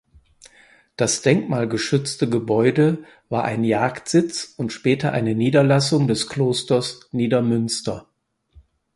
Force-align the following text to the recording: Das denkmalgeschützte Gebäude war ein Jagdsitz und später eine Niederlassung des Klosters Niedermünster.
Das 0.95 1.21
denkmalgeschützte 1.21 2.27
Gebäude 2.27 3.03
war 3.29 3.43
ein 3.45 3.63
Jagdsitz 3.63 4.55
und 4.57 4.73
später 4.73 5.11
eine 5.11 5.35
Niederlassung 5.35 6.07
des 6.07 6.25
Klosters 6.27 7.01
Niedermünster. 7.11 8.07